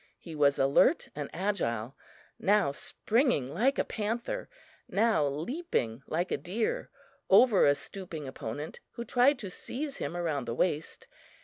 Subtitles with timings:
[0.17, 1.95] He was alert and agile;
[2.39, 4.49] now springing like a panther,
[4.89, 6.89] now leaping like a deer
[7.29, 11.05] over a stooping opponent who tried to seize him around the waist.